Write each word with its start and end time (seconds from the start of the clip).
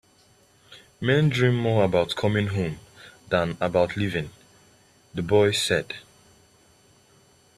"Men 0.99 1.29
dream 1.29 1.55
more 1.55 1.83
about 1.83 2.15
coming 2.15 2.47
home 2.47 2.79
than 3.29 3.55
about 3.61 3.95
leaving," 3.95 4.31
the 5.13 5.21
boy 5.21 5.51
said. 5.51 5.93